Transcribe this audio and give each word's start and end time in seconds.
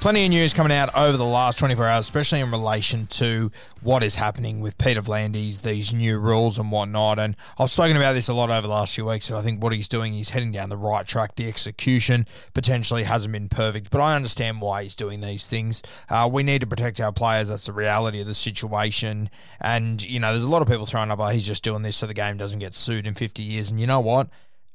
Plenty 0.00 0.26
of 0.26 0.30
news 0.30 0.54
coming 0.54 0.70
out 0.70 0.96
over 0.96 1.16
the 1.16 1.24
last 1.24 1.58
24 1.58 1.84
hours, 1.88 2.04
especially 2.04 2.38
in 2.38 2.52
relation 2.52 3.08
to 3.08 3.50
what 3.82 4.04
is 4.04 4.14
happening 4.14 4.60
with 4.60 4.78
Peter 4.78 5.02
V'landys, 5.02 5.62
these 5.62 5.92
new 5.92 6.20
rules 6.20 6.56
and 6.56 6.70
whatnot. 6.70 7.18
And 7.18 7.34
I've 7.58 7.68
spoken 7.68 7.96
about 7.96 8.12
this 8.12 8.28
a 8.28 8.32
lot 8.32 8.48
over 8.48 8.68
the 8.68 8.72
last 8.72 8.94
few 8.94 9.06
weeks, 9.06 9.28
and 9.28 9.36
I 9.36 9.42
think 9.42 9.60
what 9.60 9.72
he's 9.72 9.88
doing, 9.88 10.12
he's 10.12 10.28
heading 10.28 10.52
down 10.52 10.68
the 10.68 10.76
right 10.76 11.04
track. 11.04 11.34
The 11.34 11.48
execution 11.48 12.28
potentially 12.54 13.02
hasn't 13.02 13.32
been 13.32 13.48
perfect, 13.48 13.90
but 13.90 14.00
I 14.00 14.14
understand 14.14 14.60
why 14.60 14.84
he's 14.84 14.94
doing 14.94 15.20
these 15.20 15.48
things. 15.48 15.82
Uh, 16.08 16.30
we 16.32 16.44
need 16.44 16.60
to 16.60 16.68
protect 16.68 17.00
our 17.00 17.12
players. 17.12 17.48
That's 17.48 17.66
the 17.66 17.72
reality 17.72 18.20
of 18.20 18.28
the 18.28 18.34
situation. 18.34 19.28
And, 19.60 20.00
you 20.00 20.20
know, 20.20 20.30
there's 20.30 20.44
a 20.44 20.48
lot 20.48 20.62
of 20.62 20.68
people 20.68 20.86
throwing 20.86 21.10
up, 21.10 21.18
oh, 21.18 21.26
he's 21.26 21.46
just 21.46 21.64
doing 21.64 21.82
this 21.82 21.96
so 21.96 22.06
the 22.06 22.14
game 22.14 22.36
doesn't 22.36 22.60
get 22.60 22.72
sued 22.72 23.04
in 23.04 23.14
50 23.14 23.42
years. 23.42 23.68
And 23.68 23.80
you 23.80 23.88
know 23.88 23.98
what? 23.98 24.28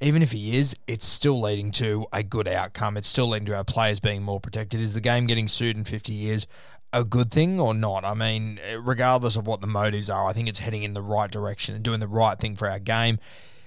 Even 0.04 0.22
if 0.22 0.32
he 0.32 0.56
is, 0.58 0.76
it's 0.86 1.06
still 1.06 1.40
leading 1.40 1.70
to 1.72 2.06
a 2.12 2.22
good 2.22 2.46
outcome. 2.46 2.98
It's 2.98 3.08
still 3.08 3.28
leading 3.28 3.46
to 3.46 3.56
our 3.56 3.64
players 3.64 4.00
being 4.00 4.22
more 4.22 4.38
protected. 4.38 4.80
Is 4.80 4.92
the 4.92 5.00
game 5.00 5.26
getting 5.26 5.48
sued 5.48 5.76
in 5.76 5.84
50 5.84 6.12
years 6.12 6.46
a 6.92 7.04
good 7.04 7.30
thing 7.30 7.58
or 7.58 7.72
not? 7.72 8.04
I 8.04 8.12
mean, 8.12 8.60
regardless 8.78 9.34
of 9.34 9.46
what 9.46 9.62
the 9.62 9.66
motives 9.66 10.10
are, 10.10 10.26
I 10.26 10.34
think 10.34 10.48
it's 10.48 10.58
heading 10.58 10.82
in 10.82 10.92
the 10.92 11.00
right 11.00 11.30
direction 11.30 11.74
and 11.74 11.82
doing 11.82 12.00
the 12.00 12.08
right 12.08 12.38
thing 12.38 12.54
for 12.54 12.68
our 12.68 12.78
game. 12.78 13.18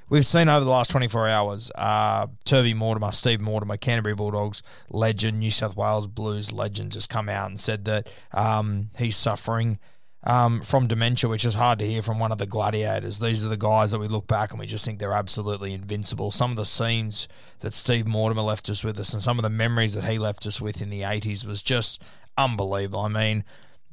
We've 0.09 0.25
seen 0.25 0.47
over 0.47 0.63
the 0.63 0.72
last 0.72 0.91
24 0.91 1.28
hours, 1.28 1.72
uh, 1.75 2.28
Turvey 2.45 2.73
Mortimer, 2.75 3.11
Steve 3.11 3.41
Mortimer, 3.41 3.75
Canterbury 3.75 4.16
Bulldogs 4.16 4.61
legend, 4.90 5.40
New 5.40 5.51
South 5.51 5.75
Wales 5.75 6.07
Blues 6.07 6.51
legend, 6.51 6.94
just 6.94 7.09
come 7.09 7.28
out 7.28 7.50
and 7.50 7.59
said 7.59 7.84
that 7.85 8.07
um, 8.31 8.91
he's 8.97 9.17
suffering 9.17 9.79
um, 10.23 10.61
from 10.61 10.88
dementia, 10.88 11.29
which 11.29 11.45
is 11.45 11.53
hard 11.53 11.79
to 11.79 11.85
hear 11.85 12.01
from 12.01 12.19
one 12.19 12.31
of 12.31 12.38
the 12.38 12.45
gladiators. 12.45 13.19
These 13.19 13.45
are 13.45 13.50
the 13.50 13.57
guys 13.57 13.91
that 13.91 14.00
we 14.00 14.07
look 14.07 14.28
back 14.28 14.51
and 14.51 14.59
we 14.59 14.66
just 14.66 14.83
think 14.83 15.00
they're 15.00 15.13
absolutely 15.13 15.73
invincible. 15.73 16.31
Some 16.31 16.51
of 16.51 16.57
the 16.57 16.66
scenes 16.66 17.28
that 17.59 17.73
Steve 17.73 18.07
Mortimer 18.07 18.41
left 18.41 18.69
us 18.69 18.83
with 18.83 19.00
us 19.00 19.13
and 19.13 19.23
some 19.23 19.38
of 19.38 19.44
the 19.44 19.50
memories 19.50 19.94
that 19.94 20.05
he 20.05 20.17
left 20.17 20.45
us 20.45 20.59
with 20.59 20.81
in 20.81 20.89
the 20.89 21.01
80s 21.01 21.45
was 21.45 21.61
just 21.61 22.03
unbelievable. 22.38 23.01
I 23.01 23.09
mean, 23.09 23.44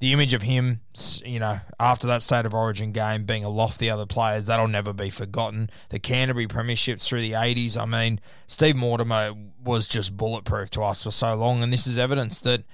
the 0.01 0.13
image 0.13 0.35
of 0.35 0.43
him, 0.43 0.81
you 1.25 1.39
know, 1.39 1.61
after 1.79 2.07
that 2.09 2.23
state 2.23 2.47
of 2.47 2.53
origin 2.53 2.93
game 2.93 3.25
being 3.25 3.45
aloft 3.45 3.79
the 3.79 3.91
other 3.91 4.07
players, 4.07 4.47
that'll 4.47 4.69
never 4.69 4.93
be 4.93 5.11
forgotten. 5.11 5.71
The 5.91 5.99
Canterbury 5.99 6.47
premierships 6.47 7.07
through 7.07 7.21
the 7.21 7.33
80s, 7.33 7.81
I 7.81 7.85
mean, 7.85 8.21
Steve 8.47 8.77
Mortimer 8.77 9.33
was 9.63 9.89
just 9.89 10.17
bulletproof 10.17 10.71
to 10.71 10.83
us 10.83 11.03
for 11.03 11.11
so 11.11 11.35
long, 11.35 11.63
and 11.63 11.73
this 11.73 11.87
is 11.87 11.97
evidence 11.97 12.41
that 12.41 12.65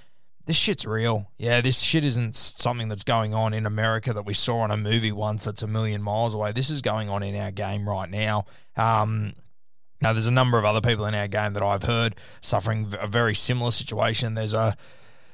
this 0.46 0.56
shit's 0.56 0.86
real. 0.86 1.30
Yeah, 1.38 1.60
this 1.60 1.80
shit 1.80 2.04
isn't 2.04 2.34
something 2.34 2.88
that's 2.88 3.04
going 3.04 3.34
on 3.34 3.54
in 3.54 3.66
America 3.66 4.12
that 4.12 4.24
we 4.26 4.34
saw 4.34 4.64
in 4.64 4.70
a 4.70 4.76
movie 4.76 5.12
once 5.12 5.44
that's 5.44 5.62
a 5.62 5.66
million 5.66 6.02
miles 6.02 6.34
away. 6.34 6.52
This 6.52 6.70
is 6.70 6.80
going 6.80 7.08
on 7.08 7.22
in 7.22 7.36
our 7.36 7.50
game 7.50 7.88
right 7.88 8.08
now. 8.08 8.46
Um, 8.76 9.34
now, 10.02 10.12
there's 10.12 10.26
a 10.26 10.32
number 10.32 10.58
of 10.58 10.64
other 10.64 10.80
people 10.80 11.04
in 11.04 11.14
our 11.14 11.28
game 11.28 11.52
that 11.52 11.62
I've 11.62 11.82
heard 11.82 12.16
suffering 12.40 12.92
a 12.98 13.06
very 13.06 13.34
similar 13.34 13.70
situation. 13.70 14.34
There's 14.34 14.54
a 14.54 14.76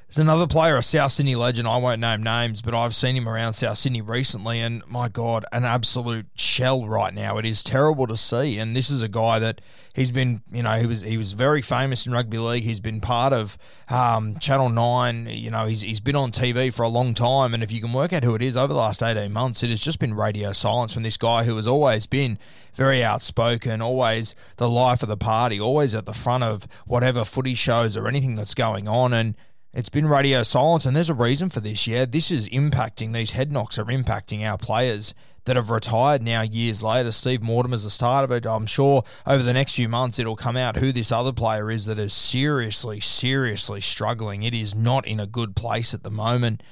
there's 0.07 0.19
another 0.19 0.47
player, 0.47 0.77
a 0.77 0.83
South 0.83 1.11
Sydney 1.11 1.35
legend. 1.35 1.67
I 1.67 1.75
won't 1.75 1.99
name 1.99 2.23
names, 2.23 2.61
but 2.61 2.73
I've 2.73 2.95
seen 2.95 3.17
him 3.17 3.27
around 3.27 3.55
South 3.55 3.77
Sydney 3.77 4.01
recently, 4.01 4.61
and 4.61 4.81
my 4.87 5.09
God, 5.09 5.43
an 5.51 5.65
absolute 5.65 6.27
shell 6.33 6.87
right 6.87 7.13
now. 7.13 7.37
It 7.37 7.45
is 7.45 7.61
terrible 7.61 8.07
to 8.07 8.15
see. 8.15 8.57
And 8.57 8.73
this 8.73 8.89
is 8.89 9.01
a 9.01 9.09
guy 9.09 9.37
that 9.39 9.59
he's 9.93 10.13
been, 10.13 10.43
you 10.49 10.63
know, 10.63 10.79
he 10.79 10.85
was 10.85 11.01
he 11.01 11.17
was 11.17 11.33
very 11.33 11.61
famous 11.61 12.07
in 12.07 12.13
rugby 12.13 12.37
league. 12.37 12.63
He's 12.63 12.79
been 12.79 13.01
part 13.01 13.33
of 13.33 13.57
um, 13.89 14.39
Channel 14.39 14.69
Nine. 14.69 15.27
You 15.29 15.51
know, 15.51 15.65
he's 15.65 15.81
he's 15.81 15.99
been 15.99 16.15
on 16.15 16.31
TV 16.31 16.73
for 16.73 16.83
a 16.83 16.87
long 16.87 17.13
time. 17.13 17.53
And 17.53 17.61
if 17.61 17.69
you 17.69 17.81
can 17.81 17.91
work 17.91 18.13
out 18.13 18.23
who 18.23 18.33
it 18.33 18.41
is 18.41 18.55
over 18.55 18.71
the 18.71 18.79
last 18.79 19.03
eighteen 19.03 19.33
months, 19.33 19.61
it 19.61 19.69
has 19.69 19.81
just 19.81 19.99
been 19.99 20.13
radio 20.13 20.53
silence 20.53 20.93
from 20.93 21.03
this 21.03 21.17
guy 21.17 21.43
who 21.43 21.57
has 21.57 21.67
always 21.67 22.05
been 22.05 22.39
very 22.75 23.03
outspoken, 23.03 23.81
always 23.81 24.35
the 24.55 24.69
life 24.69 25.03
of 25.03 25.09
the 25.09 25.17
party, 25.17 25.59
always 25.59 25.93
at 25.93 26.05
the 26.05 26.13
front 26.13 26.45
of 26.45 26.65
whatever 26.85 27.25
footy 27.25 27.55
shows 27.55 27.97
or 27.97 28.07
anything 28.07 28.35
that's 28.35 28.53
going 28.53 28.87
on, 28.87 29.11
and 29.11 29.35
it's 29.77 29.89
been 29.89 30.07
radio 30.07 30.41
silence, 30.41 30.87
and 30.87 30.95
there's 30.95 31.11
a 31.11 31.13
reason 31.13 31.49
for 31.51 31.59
this. 31.59 31.85
Yeah, 31.85 32.05
this 32.05 32.31
is 32.31 32.49
impacting, 32.49 33.13
these 33.13 33.33
head 33.33 33.51
knocks 33.51 33.77
are 33.77 33.85
impacting 33.85 34.41
our 34.41 34.57
players 34.57 35.13
that 35.45 35.55
have 35.55 35.69
retired 35.69 36.23
now 36.23 36.41
years 36.41 36.81
later. 36.81 37.11
Steve 37.11 37.43
Mortimer's 37.43 37.83
the 37.83 37.91
starter, 37.91 38.25
but. 38.25 38.47
I'm 38.47 38.65
sure 38.65 39.03
over 39.27 39.43
the 39.43 39.53
next 39.53 39.75
few 39.75 39.87
months 39.87 40.17
it'll 40.17 40.35
come 40.35 40.57
out 40.57 40.77
who 40.77 40.91
this 40.91 41.11
other 41.11 41.31
player 41.31 41.69
is 41.69 41.85
that 41.85 41.99
is 41.99 42.11
seriously, 42.11 42.99
seriously 42.99 43.79
struggling. 43.79 44.41
It 44.41 44.55
is 44.55 44.73
not 44.73 45.07
in 45.07 45.19
a 45.19 45.27
good 45.27 45.55
place 45.55 45.93
at 45.93 46.01
the 46.01 46.09
moment. 46.09 46.63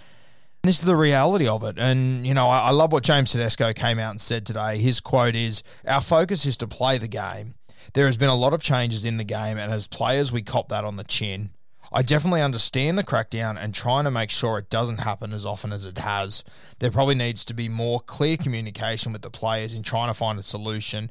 This 0.64 0.80
is 0.80 0.86
the 0.86 0.96
reality 0.96 1.48
of 1.48 1.64
it. 1.64 1.78
And, 1.78 2.26
you 2.26 2.34
know, 2.34 2.48
I, 2.48 2.70
I 2.70 2.72
love 2.72 2.92
what 2.92 3.04
James 3.04 3.32
Tedesco 3.32 3.72
came 3.74 4.00
out 4.00 4.10
and 4.12 4.20
said 4.20 4.48
today. 4.48 4.80
His 4.80 5.00
quote 5.00 5.36
is 5.36 5.62
Our 5.88 6.02
focus 6.02 6.48
is 6.48 6.58
to 6.58 6.68
play 6.68 6.98
the 6.98 7.08
game. 7.08 7.54
There 7.94 8.08
has 8.08 8.18
been 8.18 8.30
a 8.30 8.36
lot 8.36 8.54
of 8.54 8.64
changes 8.64 9.06
in 9.06 9.18
the 9.18 9.24
game, 9.24 9.60
and 9.60 9.72
as 9.72 9.86
players, 9.86 10.32
we 10.32 10.42
cop 10.42 10.70
that 10.70 10.84
on 10.84 10.98
the 10.98 11.04
chin. 11.04 11.52
I 11.92 12.02
definitely 12.02 12.42
understand 12.42 12.98
the 12.98 13.04
crackdown 13.04 13.58
and 13.60 13.74
trying 13.74 14.06
to 14.06 14.12
make 14.12 14.30
sure 14.30 14.58
it 14.58 14.70
doesn't 14.70 15.00
happen 15.00 15.34
as 15.34 15.46
often 15.46 15.72
as 15.72 15.86
it 15.86 15.98
has. 15.98 16.44
There 16.80 16.92
probably 16.92 17.16
needs 17.16 17.46
to 17.46 17.54
be 17.54 17.70
more 17.70 18.00
clear 18.00 18.38
communication 18.38 19.14
with 19.14 19.22
the 19.22 19.30
players 19.30 19.74
in 19.74 19.84
trying 19.84 20.10
to 20.10 20.14
find 20.14 20.40
a 20.40 20.44
solution 20.44 21.10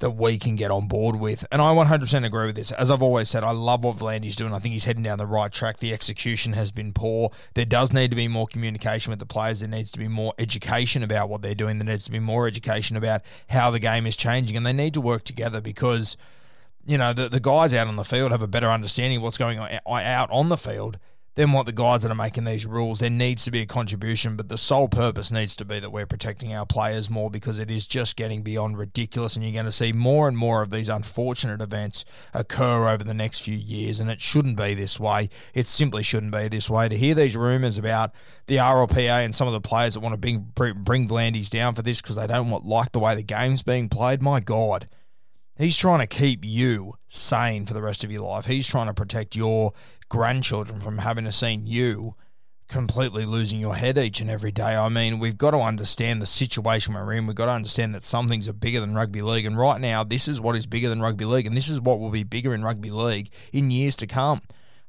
that 0.00 0.10
we 0.10 0.38
can 0.38 0.56
get 0.56 0.70
on 0.70 0.88
board 0.88 1.16
with. 1.16 1.46
And 1.52 1.60
I 1.60 1.74
100% 1.74 2.24
agree 2.24 2.46
with 2.46 2.56
this. 2.56 2.72
As 2.72 2.90
I've 2.90 3.02
always 3.02 3.28
said, 3.28 3.44
I 3.44 3.52
love 3.52 3.84
what 3.84 3.96
V'landys 3.96 4.34
doing. 4.34 4.54
I 4.54 4.58
think 4.58 4.72
he's 4.72 4.84
heading 4.84 5.02
down 5.02 5.18
the 5.18 5.26
right 5.26 5.52
track. 5.52 5.78
The 5.78 5.92
execution 5.92 6.54
has 6.54 6.72
been 6.72 6.92
poor. 6.92 7.30
There 7.54 7.66
does 7.66 7.92
need 7.92 8.10
to 8.10 8.16
be 8.16 8.26
more 8.26 8.46
communication 8.46 9.10
with 9.10 9.18
the 9.18 9.26
players. 9.26 9.60
There 9.60 9.68
needs 9.68 9.90
to 9.92 9.98
be 9.98 10.08
more 10.08 10.32
education 10.38 11.02
about 11.02 11.28
what 11.28 11.42
they're 11.42 11.54
doing. 11.54 11.78
There 11.78 11.86
needs 11.86 12.06
to 12.06 12.10
be 12.10 12.18
more 12.18 12.46
education 12.46 12.96
about 12.96 13.20
how 13.50 13.70
the 13.70 13.78
game 13.78 14.06
is 14.06 14.16
changing. 14.16 14.56
And 14.56 14.64
they 14.64 14.72
need 14.72 14.94
to 14.94 15.00
work 15.00 15.24
together 15.24 15.60
because– 15.60 16.16
you 16.86 16.98
know, 16.98 17.12
the, 17.12 17.28
the 17.28 17.40
guys 17.40 17.74
out 17.74 17.86
on 17.86 17.96
the 17.96 18.04
field 18.04 18.32
have 18.32 18.42
a 18.42 18.48
better 18.48 18.68
understanding 18.68 19.18
of 19.18 19.22
what's 19.22 19.38
going 19.38 19.58
on 19.58 19.70
uh, 19.70 19.90
out 19.92 20.30
on 20.30 20.48
the 20.48 20.56
field 20.56 20.98
than 21.36 21.52
what 21.52 21.64
the 21.64 21.72
guys 21.72 22.02
that 22.02 22.10
are 22.10 22.16
making 22.16 22.44
these 22.44 22.66
rules. 22.66 22.98
There 22.98 23.08
needs 23.08 23.44
to 23.44 23.50
be 23.50 23.60
a 23.60 23.66
contribution, 23.66 24.36
but 24.36 24.48
the 24.48 24.58
sole 24.58 24.88
purpose 24.88 25.30
needs 25.30 25.54
to 25.56 25.64
be 25.64 25.78
that 25.78 25.92
we're 25.92 26.06
protecting 26.06 26.52
our 26.52 26.66
players 26.66 27.08
more 27.08 27.30
because 27.30 27.58
it 27.58 27.70
is 27.70 27.86
just 27.86 28.16
getting 28.16 28.42
beyond 28.42 28.76
ridiculous, 28.76 29.36
and 29.36 29.44
you're 29.44 29.54
going 29.54 29.64
to 29.64 29.72
see 29.72 29.92
more 29.92 30.26
and 30.26 30.36
more 30.36 30.60
of 30.60 30.70
these 30.70 30.88
unfortunate 30.88 31.62
events 31.62 32.04
occur 32.34 32.88
over 32.88 33.04
the 33.04 33.14
next 33.14 33.40
few 33.40 33.56
years, 33.56 34.00
and 34.00 34.10
it 34.10 34.20
shouldn't 34.20 34.56
be 34.56 34.74
this 34.74 34.98
way. 34.98 35.28
It 35.54 35.66
simply 35.66 36.02
shouldn't 36.02 36.32
be 36.32 36.48
this 36.48 36.68
way. 36.68 36.88
To 36.88 36.96
hear 36.96 37.14
these 37.14 37.36
rumours 37.36 37.78
about 37.78 38.12
the 38.46 38.56
RLPA 38.56 39.24
and 39.24 39.34
some 39.34 39.46
of 39.46 39.52
the 39.52 39.60
players 39.60 39.94
that 39.94 40.00
want 40.00 40.14
to 40.14 40.18
bring 40.20 40.74
bring 40.74 41.08
V'landys 41.08 41.48
down 41.48 41.74
for 41.74 41.82
this 41.82 42.02
because 42.02 42.16
they 42.16 42.26
don't 42.26 42.50
like 42.66 42.92
the 42.92 42.98
way 42.98 43.14
the 43.14 43.22
game's 43.22 43.62
being 43.62 43.88
played, 43.88 44.20
my 44.20 44.40
God 44.40 44.88
He's 45.60 45.76
trying 45.76 45.98
to 45.98 46.06
keep 46.06 46.42
you 46.42 46.94
sane 47.06 47.66
for 47.66 47.74
the 47.74 47.82
rest 47.82 48.02
of 48.02 48.10
your 48.10 48.22
life. 48.22 48.46
He's 48.46 48.66
trying 48.66 48.86
to 48.86 48.94
protect 48.94 49.36
your 49.36 49.74
grandchildren 50.08 50.80
from 50.80 50.96
having 50.96 51.26
to 51.26 51.32
see 51.32 51.52
you 51.52 52.14
completely 52.66 53.26
losing 53.26 53.60
your 53.60 53.74
head 53.74 53.98
each 53.98 54.22
and 54.22 54.30
every 54.30 54.52
day. 54.52 54.74
I 54.74 54.88
mean, 54.88 55.18
we've 55.18 55.36
got 55.36 55.50
to 55.50 55.58
understand 55.58 56.22
the 56.22 56.26
situation 56.26 56.94
we're 56.94 57.12
in. 57.12 57.26
We've 57.26 57.36
got 57.36 57.46
to 57.46 57.52
understand 57.52 57.94
that 57.94 58.02
some 58.02 58.26
things 58.26 58.48
are 58.48 58.54
bigger 58.54 58.80
than 58.80 58.94
rugby 58.94 59.20
league. 59.20 59.44
And 59.44 59.58
right 59.58 59.78
now, 59.78 60.02
this 60.02 60.28
is 60.28 60.40
what 60.40 60.56
is 60.56 60.64
bigger 60.64 60.88
than 60.88 61.02
rugby 61.02 61.26
league. 61.26 61.46
And 61.46 61.54
this 61.54 61.68
is 61.68 61.78
what 61.78 62.00
will 62.00 62.10
be 62.10 62.22
bigger 62.22 62.54
in 62.54 62.64
rugby 62.64 62.90
league 62.90 63.28
in 63.52 63.70
years 63.70 63.96
to 63.96 64.06
come. 64.06 64.40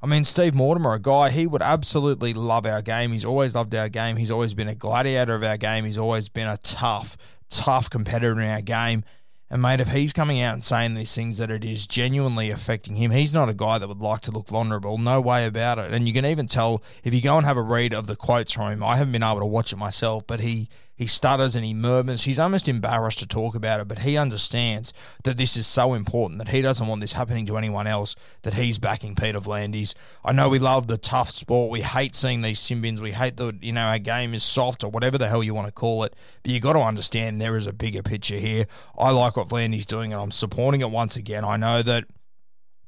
I 0.02 0.08
mean, 0.08 0.24
Steve 0.24 0.56
Mortimer, 0.56 0.94
a 0.94 1.00
guy, 1.00 1.32
he 1.32 1.48
would 1.48 1.62
absolutely 1.62 2.34
love 2.34 2.66
our 2.66 2.82
game. 2.82 3.12
He's 3.12 3.26
always 3.26 3.54
loved 3.56 3.76
our 3.76 3.90
game. 3.90 4.16
He's 4.16 4.32
always 4.32 4.54
been 4.54 4.70
a 4.70 4.76
gladiator 4.76 5.36
of 5.36 5.44
our 5.44 5.58
game. 5.58 5.84
He's 5.84 5.98
always 5.98 6.30
been 6.30 6.48
a 6.48 6.58
tough, 6.58 7.18
tough 7.50 7.90
competitor 7.90 8.40
in 8.40 8.48
our 8.48 8.62
game. 8.62 9.04
And 9.52 9.62
mate, 9.62 9.82
if 9.82 9.90
he's 9.90 10.14
coming 10.14 10.40
out 10.40 10.54
and 10.54 10.64
saying 10.64 10.94
these 10.94 11.14
things 11.14 11.38
that 11.38 11.52
it 11.52 11.66
is 11.66 11.86
genuinely 11.86 12.52
affecting 12.52 12.96
him, 12.96 13.12
he's 13.12 13.34
not 13.34 13.50
a 13.50 13.54
guy 13.54 13.78
that 13.80 13.88
would 13.90 14.00
like 14.00 14.22
to 14.22 14.32
look 14.32 14.48
vulnerable. 14.48 14.98
No 14.98 15.20
way 15.20 15.46
about 15.46 15.78
it. 15.78 15.94
And 15.94 16.08
you 16.08 16.14
can 16.14 16.26
even 16.26 16.48
tell 16.48 16.82
if 17.04 17.14
you 17.14 17.22
go 17.22 17.36
and 17.36 17.46
have 17.46 17.58
a 17.58 17.62
read 17.62 17.94
of 17.94 18.08
the 18.08 18.16
quotes 18.16 18.54
from 18.54 18.72
him. 18.72 18.82
I 18.82 18.96
haven't 18.96 19.12
been 19.12 19.24
able 19.24 19.42
to 19.42 19.46
watch 19.46 19.74
it 19.74 19.76
myself, 19.76 20.26
but 20.26 20.40
he 20.40 20.70
he 21.02 21.08
stutters 21.08 21.56
and 21.56 21.66
he 21.66 21.74
murmurs. 21.74 22.26
He's 22.26 22.38
almost 22.38 22.68
embarrassed 22.68 23.18
to 23.20 23.26
talk 23.26 23.56
about 23.56 23.80
it, 23.80 23.88
but 23.88 23.98
he 23.98 24.18
understands 24.18 24.94
that 25.24 25.36
this 25.36 25.58
is 25.58 25.66
so 25.66 25.96
important 25.96 26.38
that 26.38 26.50
he 26.50 26.62
doesn't 26.62 26.86
want 26.86 27.02
this 27.02 27.14
happening 27.14 27.48
to 27.48 27.58
anyone 27.58 27.88
else, 27.88 28.16
that 28.44 28.54
he's 28.54 28.78
backing 28.78 29.16
Peter 29.16 29.40
V'landys. 29.40 29.96
I 30.24 30.32
know 30.32 30.48
we 30.48 30.60
love 30.60 30.86
the 30.86 31.00
tough 31.00 31.32
sport. 31.32 31.72
We 31.72 31.82
hate 31.82 32.14
seeing 32.16 32.44
these 32.44 32.60
sin 32.60 32.82
bins. 32.82 33.02
We 33.02 33.14
hate 33.14 33.38
that, 33.38 33.64
you 33.64 33.74
know, 33.74 33.86
our 33.88 33.98
game 33.98 34.36
is 34.36 34.44
soft 34.44 34.84
or 34.84 34.92
whatever 34.92 35.18
the 35.18 35.28
hell 35.28 35.42
you 35.42 35.56
want 35.56 35.66
to 35.70 35.74
call 35.74 36.04
it. 36.04 36.16
But 36.44 36.52
you 36.52 36.60
got 36.60 36.74
to 36.74 36.82
understand 36.82 37.42
there 37.42 37.58
is 37.58 37.66
a 37.66 37.74
bigger 37.74 38.04
picture 38.04 38.38
here. 38.38 38.68
I 38.96 39.10
like 39.10 39.38
what 39.38 39.48
V'landys 39.48 39.88
doing 39.88 40.14
and 40.14 40.22
I'm 40.22 40.30
supporting 40.30 40.82
it 40.82 40.92
once 40.92 41.16
again. 41.16 41.44
I 41.44 41.58
know 41.58 41.82
that 41.82 42.06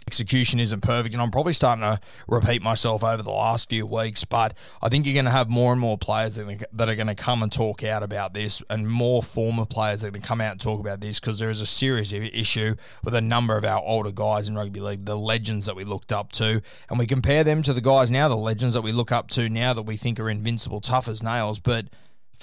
execution 0.08 0.60
isn't 0.60 0.82
perfect, 0.82 1.14
and 1.14 1.22
I'm 1.22 1.32
probably 1.32 1.54
starting 1.54 1.84
to 1.84 2.00
repeat 2.28 2.62
myself 2.62 3.04
over 3.04 3.22
the 3.22 3.32
last 3.32 3.70
few 3.70 3.86
weeks. 3.86 4.24
But 4.24 4.56
I 4.82 4.90
think 4.90 5.06
you're 5.06 5.14
going 5.14 5.26
to 5.26 5.32
have 5.32 5.50
more 5.50 5.72
and 5.72 5.82
more 5.82 5.98
players 5.98 6.36
that 6.36 6.90
are 6.90 6.96
going 6.96 7.08
to 7.08 7.16
come 7.16 7.44
and 7.44 7.52
talk 7.52 7.84
out 7.84 8.04
about 8.04 8.34
this, 8.34 8.62
and 8.70 8.90
more 8.90 9.24
former 9.24 9.66
players 9.66 10.04
are 10.04 10.12
going 10.12 10.22
to 10.22 10.28
come 10.28 10.42
out 10.42 10.52
and 10.52 10.62
talk 10.62 10.80
about 10.80 11.02
this 11.02 11.20
because 11.20 11.40
there 11.40 11.50
is 11.50 11.62
a 11.62 11.66
serious 11.66 12.12
issue 12.14 12.76
with 13.04 13.16
a 13.16 13.22
number 13.22 13.58
of 13.58 13.66
our 13.66 13.82
older 13.82 14.12
guys 14.12 14.48
in 14.48 14.56
rugby 14.56 14.80
league, 14.80 15.06
the 15.06 15.18
legends 15.18 15.66
that 15.66 15.76
we 15.76 15.84
looked 15.84 16.12
up 16.12 16.32
to, 16.34 16.62
and 16.90 17.00
we 17.00 17.06
compare 17.06 17.44
them 17.44 17.62
to 17.64 17.74
the 17.74 17.82
guys 17.82 18.12
now, 18.12 18.28
the 18.28 18.36
legends 18.36 18.74
that 18.74 18.82
we 18.82 18.92
look 18.92 19.12
up 19.12 19.30
to 19.30 19.50
now 19.50 19.74
that 19.74 19.84
we 19.84 19.98
think 19.98 20.20
are 20.20 20.30
invincible, 20.30 20.82
tough 20.82 21.08
as 21.08 21.24
nails, 21.24 21.60
but 21.60 21.88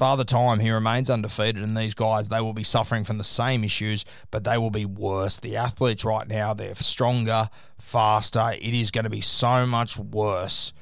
Father 0.00 0.24
Time, 0.24 0.60
he 0.60 0.70
remains 0.70 1.10
undefeated, 1.10 1.62
and 1.62 1.76
these 1.76 1.92
guys, 1.92 2.30
they 2.30 2.40
will 2.40 2.54
be 2.54 2.64
suffering 2.64 3.04
from 3.04 3.18
the 3.18 3.22
same 3.22 3.62
issues, 3.62 4.06
but 4.30 4.44
they 4.44 4.56
will 4.56 4.70
be 4.70 4.86
worse. 4.86 5.38
The 5.38 5.56
athletes 5.56 6.06
right 6.06 6.26
now, 6.26 6.54
they're 6.54 6.74
stronger, 6.74 7.50
faster. 7.78 8.52
It 8.54 8.72
is 8.72 8.90
going 8.90 9.04
to 9.04 9.10
be 9.10 9.20
so 9.20 9.66
much 9.66 9.98
worse 9.98 10.72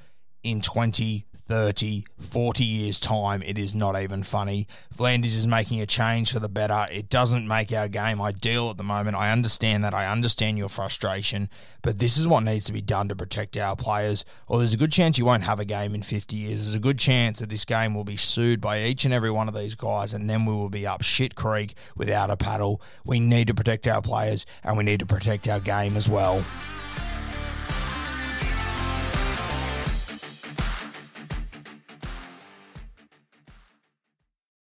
in 0.45 0.61
20 0.61 1.27
30, 1.49 2.05
40 2.21 2.63
years' 2.63 3.01
time, 3.01 3.43
it 3.43 3.59
is 3.59 3.75
not 3.75 3.99
even 3.99 4.23
funny. 4.23 4.67
V'landys 4.95 5.35
is 5.35 5.47
making 5.47 5.81
a 5.81 5.87
change 5.87 6.31
for 6.31 6.39
the 6.39 6.49
better. 6.49 6.87
It 6.93 7.09
doesn't 7.09 7.49
make 7.49 7.73
our 7.73 7.89
game 7.89 8.21
ideal 8.21 8.69
at 8.69 8.77
the 8.77 8.85
moment. 8.85 9.17
I 9.17 9.33
understand 9.33 9.83
that. 9.83 9.95
I 9.95 10.13
understand 10.13 10.59
your 10.59 10.69
frustration, 10.69 11.49
but 11.83 11.99
this 11.99 12.19
is 12.19 12.29
what 12.29 12.45
needs 12.45 12.67
to 12.67 12.73
be 12.73 12.83
done 12.83 13.09
to 13.09 13.17
protect 13.17 13.57
our 13.57 13.75
players. 13.77 14.27
Or 14.47 14.59
there's 14.59 14.75
a 14.75 14.79
good 14.79 14.93
chance 14.93 15.17
you 15.17 15.25
won't 15.25 15.45
have 15.45 15.59
a 15.59 15.65
game 15.65 15.95
in 15.95 16.03
50 16.03 16.37
years. 16.37 16.65
There's 16.65 16.75
a 16.75 16.81
good 16.81 16.99
chance 16.99 17.39
that 17.39 17.49
this 17.49 17.65
game 17.65 17.95
will 17.95 18.05
be 18.05 18.19
sued 18.19 18.61
by 18.61 18.85
each 18.85 19.07
and 19.07 19.15
every 19.15 19.31
one 19.31 19.49
of 19.49 19.55
these 19.55 19.75
guys, 19.75 20.13
and 20.13 20.29
then 20.29 20.45
we 20.45 20.53
will 20.53 20.69
be 20.69 20.87
up 20.87 21.01
shit 21.03 21.35
creek 21.35 21.75
without 21.97 22.31
a 22.31 22.37
paddle. 22.37 22.83
We 23.05 23.21
need 23.21 23.47
to 23.47 23.55
protect 23.55 23.87
our 23.87 24.03
players, 24.03 24.45
and 24.63 24.77
we 24.77 24.85
need 24.85 25.01
to 25.01 25.07
protect 25.07 25.49
our 25.49 25.61
game 25.61 25.97
as 25.97 26.11
well. 26.11 26.45